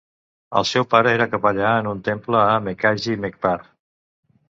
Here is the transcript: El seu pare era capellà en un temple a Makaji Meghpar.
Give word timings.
El 0.61 0.65
seu 0.69 0.87
pare 0.93 1.11
era 1.17 1.27
capellà 1.35 1.75
en 1.83 1.91
un 1.93 2.03
temple 2.09 2.43
a 2.49 2.59
Makaji 2.71 3.19
Meghpar. 3.27 3.57